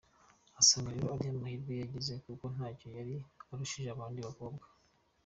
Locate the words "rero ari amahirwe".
0.95-1.73